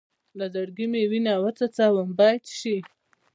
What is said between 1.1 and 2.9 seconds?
وینه وڅڅوم بیت شي.